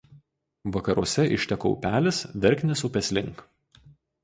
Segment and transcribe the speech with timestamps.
[0.77, 3.47] Vakaruose išteka upelis Verknės upės link.